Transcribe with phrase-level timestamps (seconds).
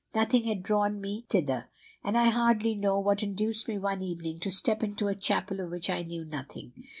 [0.15, 1.69] Nothing had drawn me thither;
[2.03, 5.69] and I hardly know what induced me one evening to step into a chapel of
[5.69, 6.73] which I knew nothing.